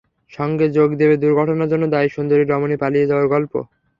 সঙ্গে 0.31 0.65
যোগ 0.77 0.89
দেবে 1.01 1.15
দুর্ঘটনায় 1.17 1.71
জন্য 1.71 1.83
দায়ী 1.93 2.09
সুন্দরী 2.15 2.43
রমণী 2.45 2.75
পালিয়ে 2.83 3.09
যাওয়ার 3.09 3.27
গল্প। 3.33 3.53